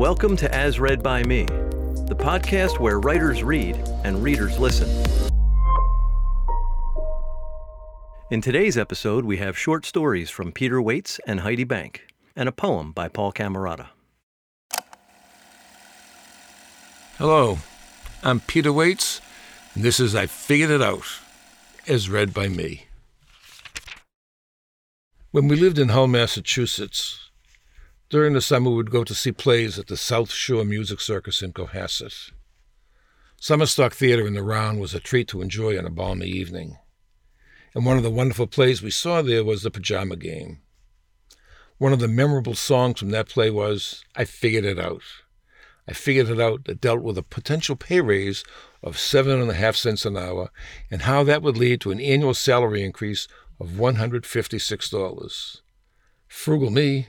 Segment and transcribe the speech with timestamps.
[0.00, 4.88] Welcome to As Read by Me, the podcast where writers read and readers listen.
[8.30, 12.52] In today's episode, we have short stories from Peter Waits and Heidi Bank, and a
[12.52, 13.88] poem by Paul Camerata.
[17.18, 17.58] Hello,
[18.22, 19.20] I'm Peter Waits,
[19.74, 21.04] and this is I Figured It Out,
[21.86, 22.86] as read by me.
[25.30, 27.29] When we lived in Hull, Massachusetts,
[28.10, 31.42] during the summer, we would go to see plays at the South Shore Music Circus
[31.42, 32.32] in Cohasset.
[33.40, 36.76] Summerstock Theater in the Round was a treat to enjoy on a balmy evening.
[37.72, 40.60] And one of the wonderful plays we saw there was The Pajama Game.
[41.78, 45.02] One of the memorable songs from that play was I Figured It Out.
[45.88, 48.44] I figured it out that dealt with a potential pay raise
[48.82, 50.50] of seven and a half cents an hour
[50.90, 53.26] and how that would lead to an annual salary increase
[53.58, 55.60] of $156.
[56.28, 57.08] Frugal me,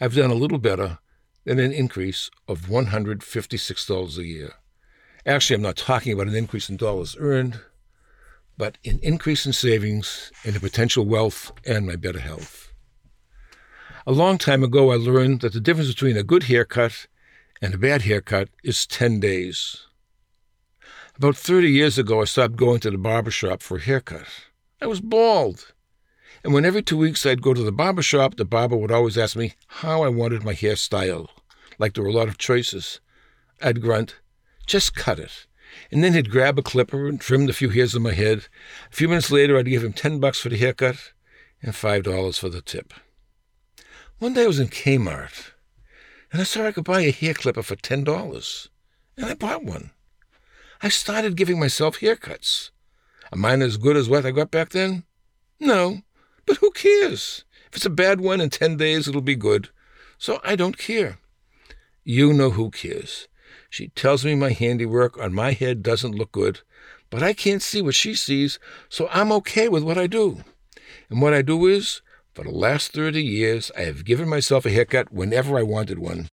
[0.00, 0.98] I've done a little better
[1.44, 4.54] than an increase of $156 a year.
[5.24, 7.60] Actually, I'm not talking about an increase in dollars earned,
[8.58, 12.72] but an increase in savings and in potential wealth and my better health.
[14.06, 17.06] A long time ago, I learned that the difference between a good haircut
[17.62, 19.86] and a bad haircut is 10 days.
[21.16, 24.26] About 30 years ago, I stopped going to the barber shop for a haircut.
[24.82, 25.72] I was bald.
[26.44, 29.16] And when every two weeks I'd go to the barber shop, the barber would always
[29.16, 31.30] ask me how I wanted my hair styled.
[31.78, 33.00] Like there were a lot of choices.
[33.62, 34.16] I'd grunt,
[34.66, 35.46] just cut it.
[35.90, 38.46] And then he'd grab a clipper and trim the few hairs on my head.
[38.92, 41.12] A few minutes later, I'd give him ten bucks for the haircut
[41.62, 42.92] and five dollars for the tip.
[44.18, 45.52] One day I was in Kmart,
[46.30, 48.68] and I saw I could buy a hair clipper for ten dollars,
[49.16, 49.90] and I bought one.
[50.82, 52.70] I started giving myself haircuts.
[53.32, 55.04] Am mine as good as what I got back then?
[55.58, 56.02] No,
[56.46, 57.44] but who cares?
[57.68, 59.70] If it's a bad one in 10 days, it'll be good.
[60.18, 61.18] So I don't care.
[62.04, 63.28] You know who cares.
[63.70, 66.60] She tells me my handiwork on my head doesn't look good,
[67.10, 70.44] but I can't see what she sees, so I'm okay with what I do.
[71.10, 72.02] And what I do is,
[72.34, 76.28] for the last 30 years, I have given myself a haircut whenever I wanted one.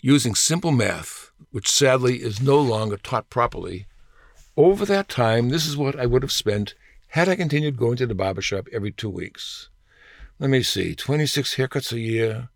[0.00, 3.86] Using simple math, which sadly is no longer taught properly,
[4.56, 6.74] over that time, this is what I would have spent
[7.16, 9.70] had I continued going to the barber shop every two weeks.
[10.38, 12.50] Let me see, 26 haircuts a year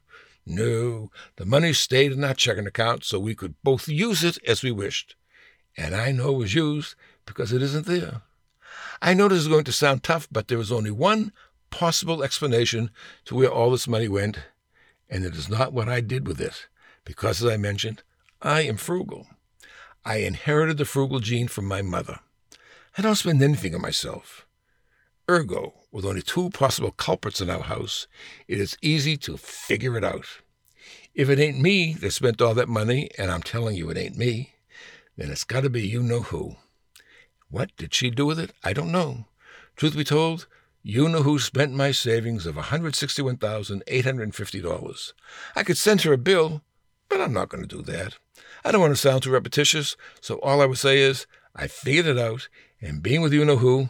[0.47, 4.63] No, the money stayed in our checking account so we could both use it as
[4.63, 5.17] we wished.
[5.77, 6.95] And I know it was used
[7.27, 8.23] because it isn't there.
[9.03, 11.33] I know this is going to sound tough, but there is only one
[11.75, 12.88] possible explanation
[13.25, 14.38] to where all this money went,
[15.11, 16.69] and it is not what I did with it,
[17.05, 18.05] because, as I mentioned,
[18.41, 19.26] I am frugal.
[20.05, 22.21] I inherited the frugal gene from my mother.
[22.97, 24.47] I don't spend anything on myself.
[25.29, 28.06] Ergo, with only two possible culprits in our house,
[28.47, 30.27] it is easy to figure it out.
[31.12, 34.17] If it ain't me that spent all that money, and I'm telling you it ain't
[34.17, 34.55] me,
[35.17, 36.55] then it's got to be you know who.
[37.50, 38.53] What did she do with it?
[38.62, 39.25] I don't know.
[39.75, 40.47] Truth be told,
[40.87, 45.13] you know who spent my savings of $161,850.
[45.57, 46.61] I could send her a bill,
[47.09, 48.19] but I'm not going to do that.
[48.63, 51.27] I don't want to sound too repetitious, so all I would say is
[51.57, 52.51] I figured it out,
[52.83, 53.89] and being with you know who,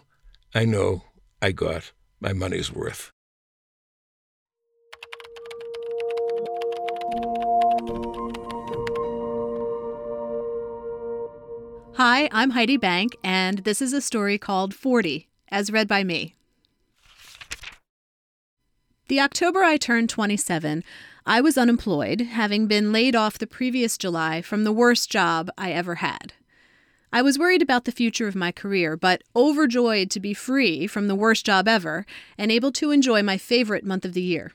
[0.54, 1.02] I know
[1.42, 3.10] I got my money's worth.
[11.96, 16.36] Hi, I'm Heidi Bank, and this is a story called 40, as read by me.
[19.06, 20.82] The October I turned 27,
[21.26, 25.72] I was unemployed, having been laid off the previous July from the worst job I
[25.72, 26.32] ever had.
[27.12, 31.06] I was worried about the future of my career, but overjoyed to be free from
[31.06, 32.06] the worst job ever
[32.38, 34.52] and able to enjoy my favorite month of the year.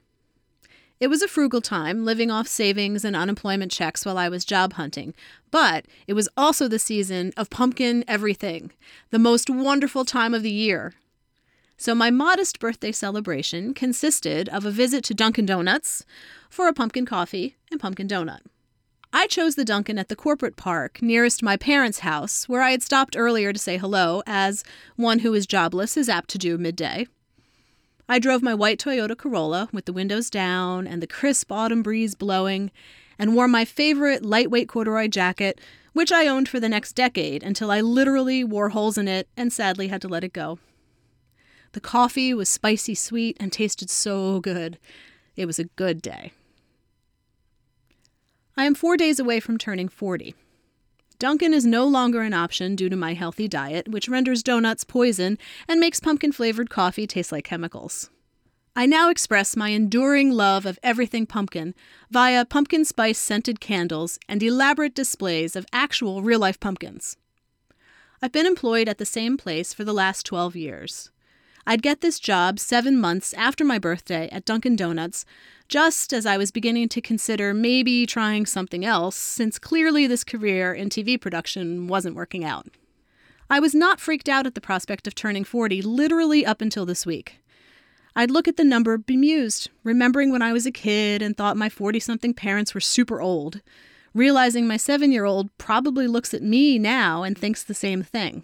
[1.00, 4.74] It was a frugal time, living off savings and unemployment checks while I was job
[4.74, 5.14] hunting,
[5.52, 8.72] but it was also the season of pumpkin everything,
[9.12, 10.96] the most wonderful time of the year,
[11.80, 16.06] so my modest birthday celebration consisted of a visit to Dunkin' Donuts
[16.50, 18.42] for a pumpkin coffee and pumpkin donut.
[19.14, 22.84] I chose the Dunkin' at the corporate park nearest my parents' house, where I had
[22.84, 24.64] stopped earlier to say hello, as
[24.98, 27.08] one who is jobless is apt to do midday.
[28.10, 32.14] I drove my white Toyota Corolla with the windows down and the crisp autumn breeze
[32.14, 32.72] blowing,
[33.18, 35.62] and wore my favorite lightweight corduroy jacket,
[35.94, 39.54] which I owned for the next decade until I literally wore holes in it and
[39.54, 40.60] sadly had to let it go.
[41.74, 44.80] The coffee was spicy sweet and tasted so good.
[45.36, 46.32] It was a good day.
[48.58, 50.36] I am four days away from turning 40.
[51.20, 55.38] Dunkin' is no longer an option due to my healthy diet, which renders donuts poison
[55.68, 58.10] and makes pumpkin flavored coffee taste like chemicals.
[58.76, 61.76] I now express my enduring love of everything pumpkin
[62.10, 67.18] via pumpkin spice scented candles and elaborate displays of actual real life pumpkins.
[68.22, 71.12] I've been employed at the same place for the last 12 years.
[71.70, 75.24] I'd get this job seven months after my birthday at Dunkin' Donuts,
[75.68, 80.74] just as I was beginning to consider maybe trying something else, since clearly this career
[80.74, 82.70] in TV production wasn't working out.
[83.52, 87.06] I was not freaked out at the prospect of turning 40 literally up until this
[87.06, 87.40] week.
[88.16, 91.70] I'd look at the number bemused, remembering when I was a kid and thought my
[91.70, 93.62] 40 something parents were super old,
[94.16, 98.44] realizing my seven year old probably looks at me now and thinks the same thing.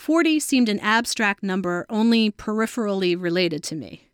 [0.00, 4.08] 40 seemed an abstract number only peripherally related to me.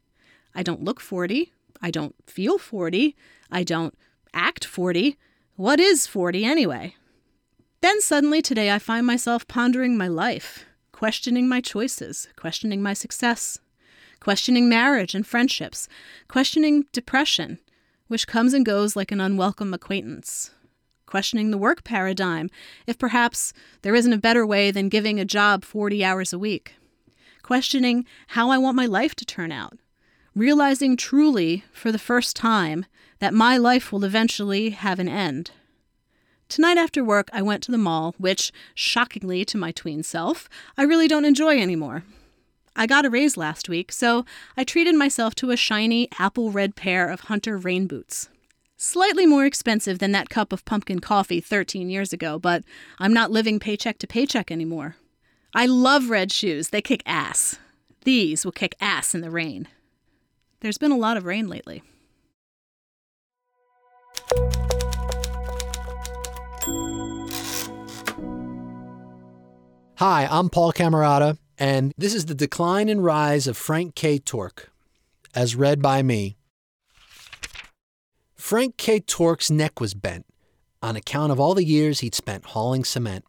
[0.52, 1.52] I don't look 40.
[1.80, 3.14] I don't feel 40.
[3.52, 3.96] I don't
[4.34, 5.16] act 40.
[5.54, 6.96] What is 40 anyway?
[7.82, 13.60] Then suddenly today I find myself pondering my life, questioning my choices, questioning my success,
[14.18, 15.88] questioning marriage and friendships,
[16.26, 17.60] questioning depression,
[18.08, 20.50] which comes and goes like an unwelcome acquaintance,
[21.16, 22.50] questioning the work paradigm,
[22.86, 26.74] if perhaps there isn't a better way than giving a job 40 hours a week,
[27.42, 29.78] questioning how I want my life to turn out,
[30.34, 32.84] realizing truly, for the first time,
[33.18, 35.52] that my life will eventually have an end.
[36.50, 40.82] Tonight after work, I went to the mall, which, shockingly to my tween self, I
[40.82, 42.04] really don't enjoy anymore.
[42.76, 46.76] I got a raise last week, so I treated myself to a shiny apple red
[46.76, 48.28] pair of Hunter rain boots.
[48.78, 52.62] Slightly more expensive than that cup of pumpkin coffee 13 years ago, but
[52.98, 54.96] I'm not living paycheck to paycheck anymore.
[55.54, 57.58] I love red shoes, they kick ass.
[58.04, 59.66] These will kick ass in the rain.
[60.60, 61.82] There's been a lot of rain lately.
[69.96, 74.18] Hi, I'm Paul Camerata, and this is the decline and rise of Frank K.
[74.18, 74.70] Torque,
[75.34, 76.36] as read by me.
[78.46, 79.00] Frank K.
[79.00, 80.24] Torque's neck was bent
[80.80, 83.24] on account of all the years he'd spent hauling cement.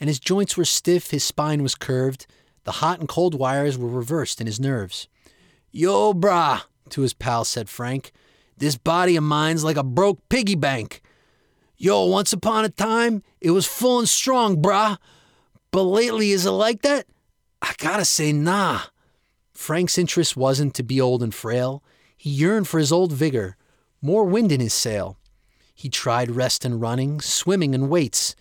[0.00, 2.26] And his joints were stiff, his spine was curved,
[2.64, 5.06] the hot and cold wires were reversed in his nerves.
[5.70, 8.10] Yo, brah, to his pal said Frank,
[8.56, 11.02] this body of mine's like a broke piggy bank.
[11.76, 14.98] Yo, once upon a time, it was full and strong, brah.
[15.70, 17.06] But lately, is it like that?
[17.62, 18.80] I gotta say, nah.
[19.52, 21.84] Frank's interest wasn't to be old and frail.
[22.16, 23.56] He yearned for his old vigor,
[24.02, 25.16] more wind in his sail.
[25.74, 28.34] He tried rest and running, swimming and weights.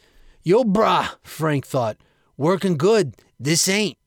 [0.44, 1.98] Yo, brah, Frank thought,
[2.36, 3.16] working good.
[3.40, 3.98] This ain't.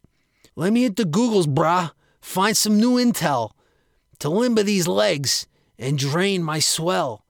[0.56, 1.92] Let me hit the Googles, brah.
[2.20, 3.52] Find some new intel
[4.18, 5.46] to limber these legs
[5.78, 7.24] and drain my swell.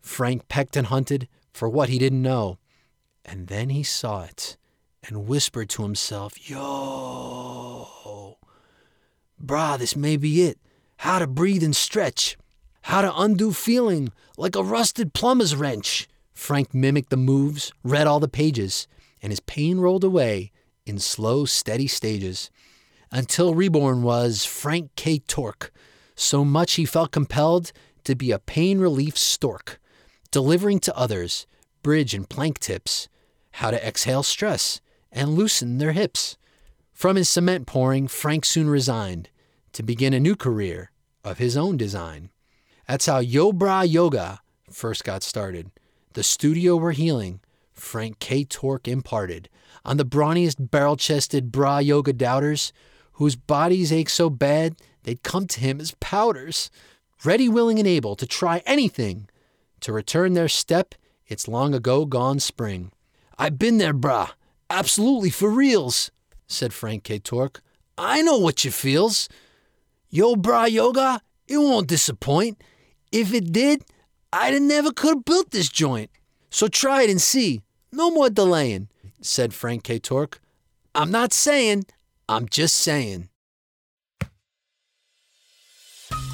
[0.00, 2.58] Frank pecked and hunted for what he didn't know.
[3.24, 4.56] And then he saw it
[5.06, 8.38] and whispered to himself, Yo,
[9.42, 10.58] brah, this may be it.
[10.98, 12.36] How to breathe and stretch.
[12.88, 16.08] How to undo feeling like a rusted plumber's wrench.
[16.32, 18.88] Frank mimicked the moves, read all the pages,
[19.20, 20.52] and his pain rolled away
[20.86, 22.50] in slow, steady stages.
[23.12, 25.18] Until reborn was Frank K.
[25.18, 25.70] Torque,
[26.14, 27.72] so much he felt compelled
[28.04, 29.78] to be a pain relief stork,
[30.30, 31.46] delivering to others
[31.82, 33.10] bridge and plank tips,
[33.50, 34.80] how to exhale stress
[35.12, 36.38] and loosen their hips.
[36.94, 39.28] From his cement pouring, Frank soon resigned
[39.74, 40.90] to begin a new career
[41.22, 42.30] of his own design.
[42.88, 44.40] That's how Yo Bra Yoga
[44.72, 45.70] first got started.
[46.14, 47.40] The studio where healing,
[47.74, 48.44] Frank K.
[48.44, 49.50] Torque imparted
[49.84, 52.72] on the brawniest barrel chested bra yoga doubters
[53.12, 56.70] whose bodies ache so bad they'd come to him as powders,
[57.24, 59.28] ready, willing, and able to try anything
[59.80, 60.94] to return their step
[61.26, 62.90] its long ago gone spring.
[63.36, 64.30] I've been there, brah,
[64.70, 66.10] absolutely for reals,
[66.46, 67.18] said Frank K.
[67.18, 67.60] Torque.
[67.98, 69.28] I know what you feels.
[70.08, 72.62] Yo, brah yoga, it won't disappoint.
[73.12, 73.84] If it did,
[74.32, 76.10] I'd never could have built this joint.
[76.50, 77.62] So try it and see.
[77.92, 78.88] No more delaying,
[79.20, 79.98] said Frank K.
[79.98, 80.40] Torque.
[80.94, 81.86] I'm not saying,
[82.28, 83.28] I'm just saying.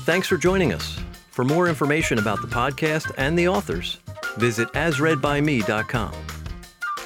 [0.04, 0.98] Thanks for joining us.
[1.30, 3.98] For more information about the podcast and the authors,
[4.36, 6.12] visit asreadbyme.com.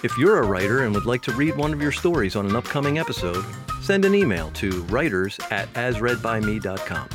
[0.02, 2.54] If you're a writer and would like to read one of your stories on an
[2.54, 3.44] upcoming episode,
[3.82, 7.08] send an email to writers at asreadbyme.com.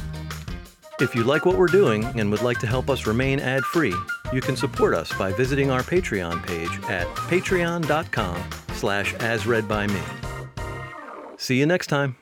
[1.03, 3.93] If you like what we're doing and would like to help us remain ad-free,
[4.31, 8.41] you can support us by visiting our Patreon page at patreon.com
[8.75, 10.01] slash asreadbyme.
[11.35, 12.15] See you next time.